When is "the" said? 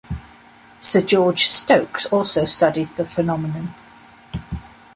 2.97-3.05